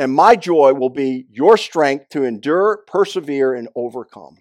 [0.00, 4.38] And my joy will be your strength to endure, persevere, and overcome.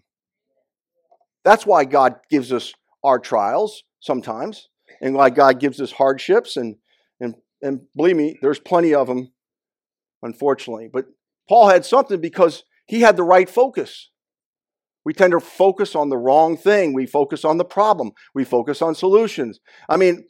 [1.43, 4.69] That's why God gives us our trials sometimes,
[5.01, 6.55] and why God gives us hardships.
[6.55, 6.77] And,
[7.19, 9.33] and, and believe me, there's plenty of them,
[10.23, 10.89] unfortunately.
[10.91, 11.07] But
[11.49, 14.11] Paul had something because he had the right focus.
[15.03, 16.93] We tend to focus on the wrong thing.
[16.93, 18.11] We focus on the problem.
[18.33, 19.59] We focus on solutions.
[19.89, 20.25] I mean,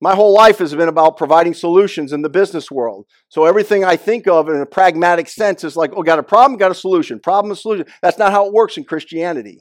[0.00, 3.06] my whole life has been about providing solutions in the business world.
[3.28, 6.58] So everything I think of in a pragmatic sense is like, oh, got a problem,
[6.58, 7.20] got a solution.
[7.20, 7.86] Problem, solution.
[8.02, 9.60] That's not how it works in Christianity.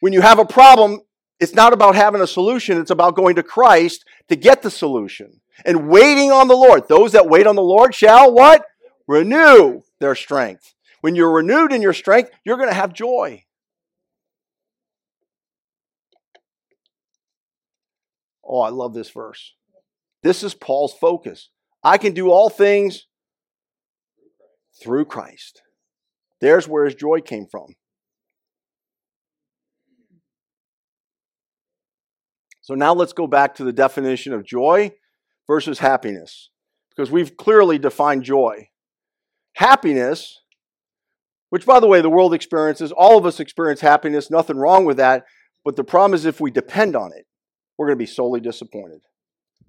[0.00, 1.00] When you have a problem,
[1.40, 5.40] it's not about having a solution, it's about going to Christ to get the solution
[5.64, 6.86] and waiting on the Lord.
[6.88, 8.64] Those that wait on the Lord shall what?
[9.08, 10.74] Renew their strength.
[11.00, 13.44] When you're renewed in your strength, you're going to have joy.
[18.44, 19.54] Oh, I love this verse.
[20.22, 21.48] This is Paul's focus.
[21.82, 23.06] I can do all things
[24.82, 25.62] through Christ.
[26.40, 27.74] There's where his joy came from.
[32.60, 34.92] So now let's go back to the definition of joy
[35.48, 36.50] versus happiness,
[36.90, 38.68] because we've clearly defined joy.
[39.54, 40.40] Happiness,
[41.50, 44.96] which by the way, the world experiences, all of us experience happiness, nothing wrong with
[44.98, 45.24] that,
[45.64, 47.26] but the problem is if we depend on it
[47.76, 49.00] we're going to be sorely disappointed.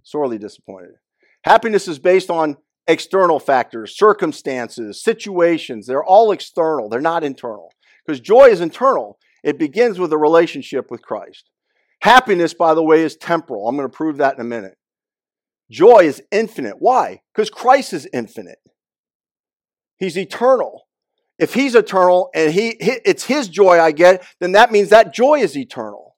[0.03, 0.95] Sorely disappointed.
[1.43, 5.87] Happiness is based on external factors, circumstances, situations.
[5.87, 7.71] They're all external, they're not internal.
[8.05, 11.49] Because joy is internal, it begins with a relationship with Christ.
[12.01, 13.67] Happiness, by the way, is temporal.
[13.67, 14.77] I'm going to prove that in a minute.
[15.71, 16.75] Joy is infinite.
[16.79, 17.21] Why?
[17.33, 18.59] Because Christ is infinite.
[19.97, 20.87] He's eternal.
[21.39, 25.39] If he's eternal and he it's his joy I get, then that means that joy
[25.39, 26.15] is eternal.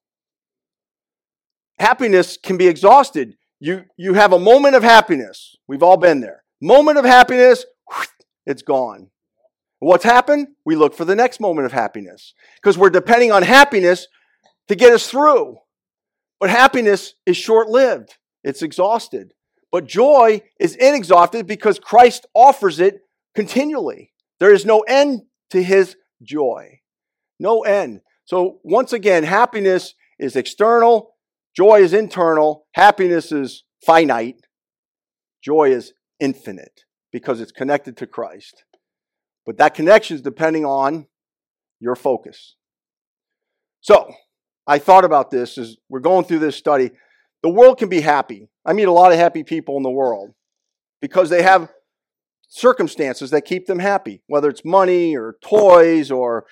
[1.80, 3.36] Happiness can be exhausted.
[3.60, 5.56] You you have a moment of happiness.
[5.68, 6.44] We've all been there.
[6.62, 7.66] Moment of happiness,
[8.46, 9.10] it's gone.
[9.80, 10.48] What's happened?
[10.66, 14.08] We look for the next moment of happiness because we're depending on happiness
[14.68, 15.58] to get us through.
[16.40, 19.34] But happiness is short lived, it's exhausted.
[19.72, 23.02] But joy is inexhausted because Christ offers it
[23.36, 24.14] continually.
[24.40, 26.80] There is no end to his joy.
[27.40, 28.02] No end.
[28.24, 31.15] So, once again, happiness is external,
[31.56, 34.42] joy is internal, happiness is finite,
[35.44, 38.64] joy is infinite because it's connected to Christ.
[39.46, 41.08] But that connection is depending on
[41.80, 42.56] your focus.
[43.82, 44.12] So,
[44.68, 46.92] I thought about this as we're going through this study.
[47.44, 48.50] The world can be happy.
[48.66, 50.34] I meet a lot of happy people in the world
[51.02, 51.72] because they have
[52.48, 56.46] circumstances that keep them happy, whether it's money or toys or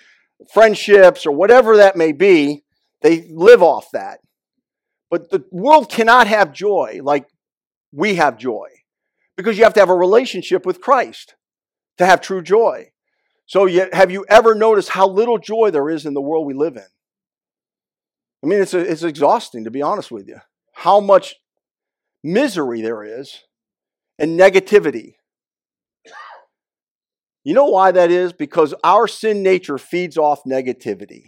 [0.53, 2.63] friendships or whatever that may be.
[3.01, 4.19] They live off that.
[5.13, 7.27] But the world cannot have joy like
[7.91, 8.69] we have joy
[9.37, 11.35] because you have to have a relationship with Christ
[11.99, 12.93] to have true joy.
[13.45, 16.77] So, have you ever noticed how little joy there is in the world we live
[16.77, 16.87] in?
[18.43, 20.37] I mean, it's, a, it's exhausting, to be honest with you,
[20.73, 21.35] how much
[22.23, 23.41] misery there is
[24.17, 25.13] and negativity.
[27.43, 28.33] You know why that is?
[28.33, 31.25] Because our sin nature feeds off negativity.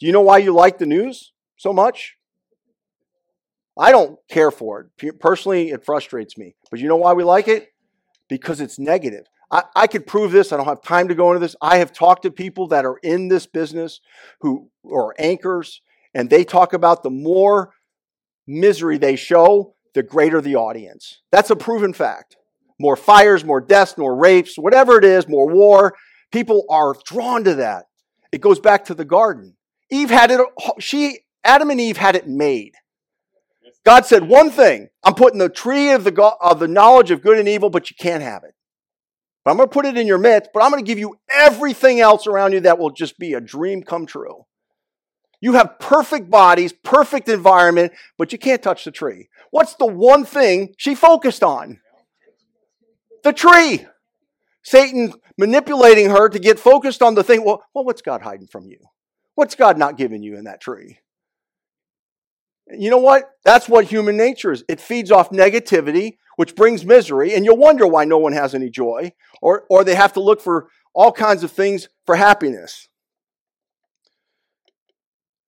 [0.00, 2.16] Do you know why you like the news so much?
[3.78, 5.20] I don't care for it.
[5.20, 6.54] Personally, it frustrates me.
[6.70, 7.68] But you know why we like it?
[8.28, 9.26] Because it's negative.
[9.50, 10.50] I, I could prove this.
[10.50, 11.56] I don't have time to go into this.
[11.60, 14.00] I have talked to people that are in this business
[14.40, 15.82] who are anchors,
[16.14, 17.72] and they talk about the more
[18.46, 21.20] misery they show, the greater the audience.
[21.30, 22.36] That's a proven fact.
[22.78, 25.94] More fires, more deaths, more rapes, whatever it is, more war.
[26.32, 27.84] People are drawn to that.
[28.32, 29.56] It goes back to the garden.
[29.90, 30.40] Eve had it,
[30.78, 32.74] she, Adam and Eve had it made.
[33.86, 37.38] God said one thing I'm putting the tree of the, of the knowledge of good
[37.38, 38.52] and evil, but you can't have it.
[39.44, 41.14] But I'm going to put it in your midst, but I'm going to give you
[41.32, 44.44] everything else around you that will just be a dream come true.
[45.40, 49.28] You have perfect bodies, perfect environment, but you can't touch the tree.
[49.52, 51.80] What's the one thing she focused on?
[53.22, 53.86] The tree.
[54.64, 57.44] Satan manipulating her to get focused on the thing.
[57.44, 58.78] Well, well, what's God hiding from you?
[59.36, 60.98] What's God not giving you in that tree?
[62.68, 63.30] You know what?
[63.44, 64.64] That's what human nature is.
[64.68, 68.70] It feeds off negativity, which brings misery, and you'll wonder why no one has any
[68.70, 72.88] joy, or, or they have to look for all kinds of things for happiness.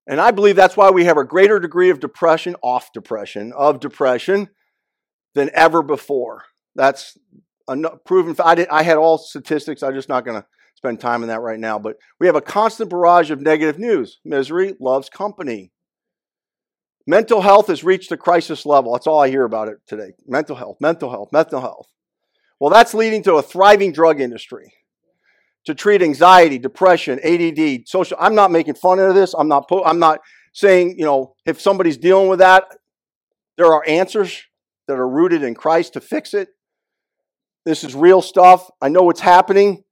[0.07, 3.79] And I believe that's why we have a greater degree of depression, off depression, of
[3.79, 4.49] depression
[5.35, 6.45] than ever before.
[6.75, 7.17] That's
[7.67, 8.35] a proven.
[8.43, 9.83] I, did, I had all statistics.
[9.83, 11.77] I'm just not going to spend time on that right now.
[11.77, 14.19] But we have a constant barrage of negative news.
[14.25, 15.71] Misery loves company.
[17.09, 18.93] Mental health has reached a crisis level.
[18.93, 20.11] That's all I hear about it today.
[20.27, 21.87] Mental health, mental health, mental health.
[22.59, 24.71] Well, that's leading to a thriving drug industry
[25.65, 28.15] to treat anxiety, depression, ADD, social.
[28.19, 29.33] I'm not making fun of this.
[29.33, 29.67] I'm not.
[29.83, 30.19] I'm not
[30.53, 32.65] saying you know if somebody's dealing with that,
[33.57, 34.43] there are answers
[34.87, 36.49] that are rooted in Christ to fix it.
[37.65, 38.69] This is real stuff.
[38.83, 39.83] I know what's happening,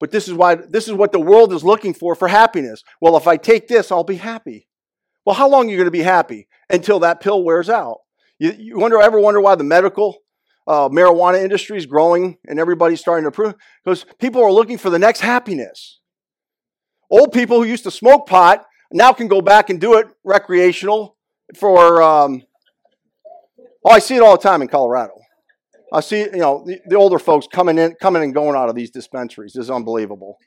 [0.00, 2.82] but this is why this is what the world is looking for for happiness.
[2.98, 4.68] Well, if I take this, I'll be happy.
[5.24, 6.48] Well, how long are you going to be happy?
[6.72, 7.98] until that pill wears out.
[8.38, 10.16] You, you wonder, ever wonder why the medical
[10.66, 13.54] uh, marijuana industry is growing and everybody's starting to prove?
[13.84, 16.00] Because people are looking for the next happiness.
[17.10, 21.16] Old people who used to smoke pot now can go back and do it recreational
[21.56, 22.02] for.
[22.02, 22.42] Um,
[23.84, 25.12] oh, I see it all the time in Colorado.
[25.92, 28.74] I see, you know, the, the older folks coming in, coming and going out of
[28.74, 29.52] these dispensaries.
[29.52, 30.38] This is unbelievable.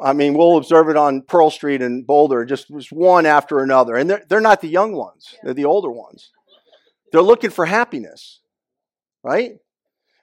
[0.00, 3.96] I mean, we'll observe it on Pearl Street and Boulder, just, just one after another.
[3.96, 6.30] And they're, they're not the young ones, they're the older ones.
[7.10, 8.40] They're looking for happiness,
[9.24, 9.54] right?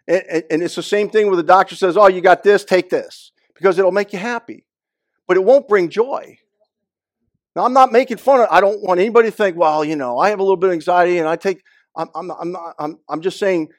[0.07, 2.63] And, and, and it's the same thing where the doctor says, Oh, you got this,
[2.63, 4.65] take this, because it'll make you happy.
[5.27, 6.37] But it won't bring joy.
[7.53, 10.17] Now, I'm not making fun of I don't want anybody to think, well, you know,
[10.17, 11.61] I have a little bit of anxiety and I take,
[11.95, 13.69] I'm, I'm, I'm, not, I'm, I'm just saying,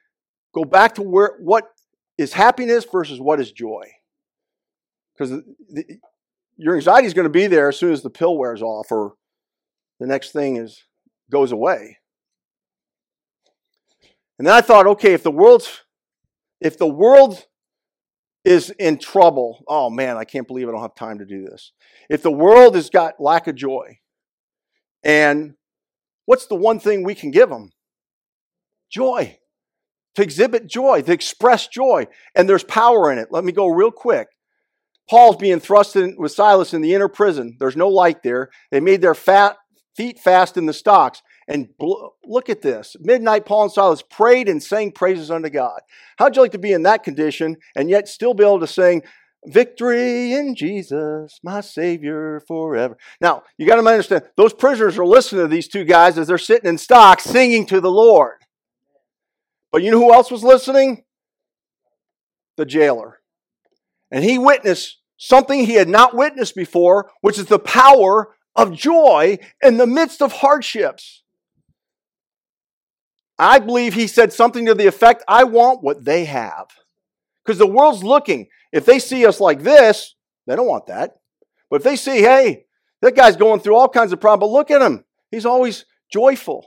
[0.53, 1.71] go back to where, what
[2.19, 3.89] is happiness versus what is joy
[5.19, 5.43] because
[6.57, 9.15] your anxiety is going to be there as soon as the pill wears off or
[10.01, 10.85] the next thing is
[11.31, 11.99] goes away.
[14.39, 15.83] And then I thought, okay, if the world's
[16.61, 17.47] if the world
[18.45, 21.73] is in trouble, oh man, I can't believe I don't have time to do this.
[22.09, 23.99] If the world has got lack of joy
[25.03, 25.55] and
[26.25, 27.71] what's the one thing we can give them?
[28.91, 29.39] Joy.
[30.15, 32.07] To exhibit joy, to express joy.
[32.35, 33.29] And there's power in it.
[33.31, 34.29] Let me go real quick.
[35.09, 37.57] Paul's being thrust in with Silas in the inner prison.
[37.59, 38.51] There's no light there.
[38.71, 39.57] They made their fat
[39.97, 41.23] feet fast in the stocks.
[41.49, 42.95] And bl- look at this.
[43.01, 45.81] Midnight, Paul and Silas prayed and sang praises unto God.
[46.19, 49.03] How'd you like to be in that condition and yet still be able to sing,
[49.47, 52.97] Victory in Jesus, my Savior forever?
[53.21, 56.39] Now, you got to understand, those prisoners are listening to these two guys as they're
[56.39, 58.37] sitting in stocks singing to the Lord.
[59.73, 61.05] But you know who else was listening?
[62.57, 63.18] The jailer.
[64.11, 69.39] And he witnessed something he had not witnessed before, which is the power of joy
[69.63, 71.23] in the midst of hardships.
[73.39, 76.67] I believe he said something to the effect I want what they have.
[77.45, 78.49] Because the world's looking.
[78.73, 80.15] If they see us like this,
[80.47, 81.17] they don't want that.
[81.71, 82.67] But if they see, hey,
[83.01, 85.05] that guy's going through all kinds of problems, but look at him.
[85.31, 86.67] He's always joyful.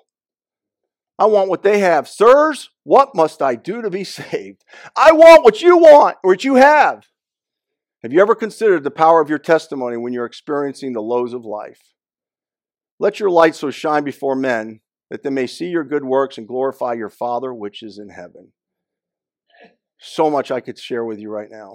[1.20, 2.08] I want what they have.
[2.08, 4.64] Sirs, what must I do to be saved?
[4.96, 7.06] I want what you want or what you have.
[8.04, 11.46] Have you ever considered the power of your testimony when you're experiencing the lows of
[11.46, 11.94] life?
[13.00, 14.82] Let your light so shine before men
[15.12, 18.54] that they may see your good works and glorify your Father which is in heaven.
[20.00, 21.74] So much I could share with you right now.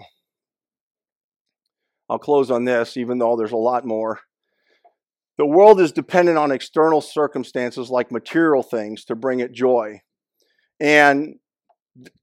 [2.08, 4.20] I'll close on this, even though there's a lot more.
[5.38, 10.00] The world is dependent on external circumstances like material things to bring it joy.
[10.80, 11.36] And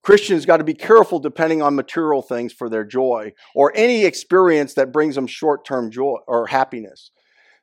[0.01, 4.73] Christians got to be careful depending on material things for their joy or any experience
[4.75, 7.11] that brings them short term joy or happiness.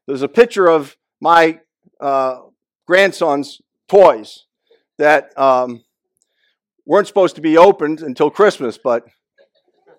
[0.06, 1.60] There's a picture of my
[2.00, 2.40] uh,
[2.86, 4.46] grandson's toys
[4.98, 5.84] that um,
[6.86, 9.04] weren't supposed to be opened until Christmas, but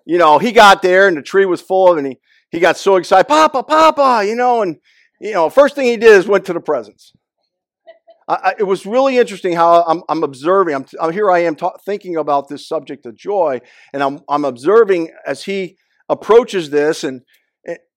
[0.04, 2.18] you know, he got there and the tree was full and he,
[2.50, 4.76] he got so excited, Papa, Papa, you know, and
[5.20, 7.12] you know, first thing he did is went to the presents.
[8.28, 10.74] I, it was really interesting how I'm, I'm observing.
[10.74, 11.30] I'm, I'm, here.
[11.30, 13.60] I am ta- thinking about this subject of joy,
[13.92, 15.76] and I'm, I'm observing as he
[16.08, 17.22] approaches this and,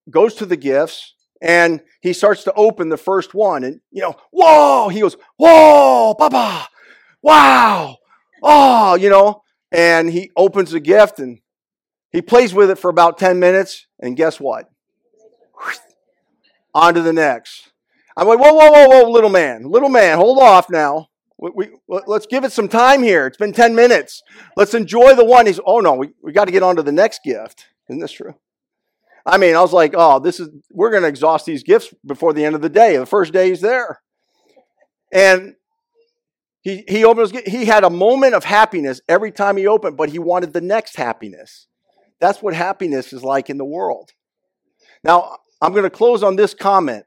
[0.09, 4.15] goes to the gifts, and he starts to open the first one and you know
[4.31, 4.89] whoa!
[4.89, 6.67] He goes whoa papa!
[7.21, 7.97] Wow!
[8.41, 8.95] Oh!
[8.95, 9.41] You know?
[9.71, 11.39] And he opens the gift and
[12.11, 14.69] he plays with it for about 10 minutes and guess what?
[16.73, 17.71] On to the next
[18.17, 21.07] i'm like whoa whoa whoa whoa little man little man hold off now
[21.37, 24.23] we, we, let's give it some time here it's been 10 minutes
[24.55, 26.91] let's enjoy the one he's oh no we, we got to get on to the
[26.91, 28.35] next gift isn't this true
[29.25, 32.31] I mean, I was like, oh, this is, we're going to exhaust these gifts before
[32.31, 32.95] the end of the day.
[32.97, 34.01] The first day he's there.
[35.11, 35.55] And
[36.61, 40.19] he, he opens, he had a moment of happiness every time he opened, but he
[40.19, 41.67] wanted the next happiness.
[42.19, 44.11] That's what happiness is like in the world.
[45.03, 47.05] Now, I'm going to close on this comment.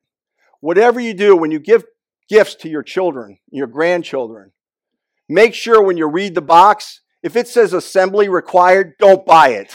[0.60, 1.84] Whatever you do when you give
[2.28, 4.52] gifts to your children, your grandchildren,
[5.28, 9.74] make sure when you read the box, if it says assembly required, don't buy it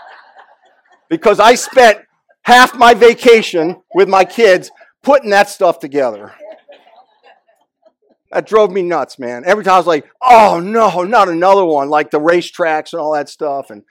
[1.10, 1.98] because I spent
[2.42, 4.70] half my vacation with my kids
[5.02, 6.32] putting that stuff together.
[8.30, 9.42] That drove me nuts, man.
[9.44, 13.12] Every time I was like, oh no, not another one, like the racetracks and all
[13.12, 13.70] that stuff.
[13.70, 13.82] And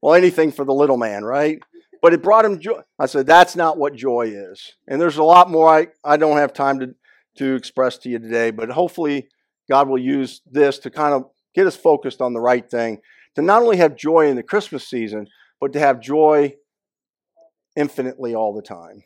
[0.00, 1.60] well, anything for the little man, right?
[2.02, 2.80] But it brought him joy.
[2.98, 4.72] I said, that's not what joy is.
[4.88, 6.94] And there's a lot more I, I don't have time to,
[7.36, 9.28] to express to you today, but hopefully
[9.68, 11.24] God will use this to kind of
[11.54, 12.98] get us focused on the right thing.
[13.36, 15.26] To not only have joy in the Christmas season,
[15.60, 16.54] but to have joy
[17.76, 19.02] infinitely all the time.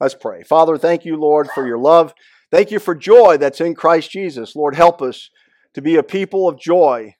[0.00, 0.42] Let's pray.
[0.42, 2.14] Father, thank you, Lord, for your love.
[2.50, 4.56] Thank you for joy that's in Christ Jesus.
[4.56, 5.30] Lord, help us
[5.74, 7.14] to be a people of joy,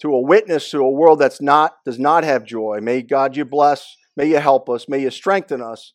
[0.00, 2.78] to a witness to a world that's not does not have joy.
[2.80, 3.96] May God you bless.
[4.16, 4.88] May you help us.
[4.88, 5.92] May you strengthen us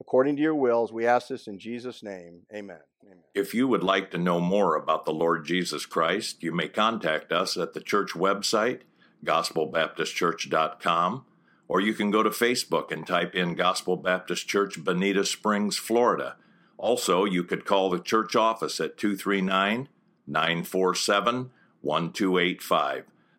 [0.00, 0.92] according to your wills.
[0.92, 2.42] We ask this in Jesus' name.
[2.52, 2.78] Amen.
[3.04, 3.18] Amen.
[3.34, 7.32] If you would like to know more about the Lord Jesus Christ, you may contact
[7.32, 8.80] us at the church website,
[9.24, 11.24] gospelbaptistchurch.com
[11.68, 16.36] or you can go to Facebook and type in Gospel Baptist Church, Bonita Springs, Florida.
[16.78, 19.88] Also, you could call the church office at 239
[20.26, 23.04] 947 1285.